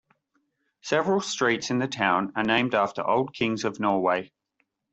Several 0.81 1.21
streets 1.21 1.69
in 1.69 1.77
the 1.77 1.87
town 1.87 2.33
are 2.35 2.43
named 2.43 2.73
after 2.73 3.05
old 3.05 3.35
kings 3.35 3.63
of 3.65 3.79
Norway. 3.79 4.31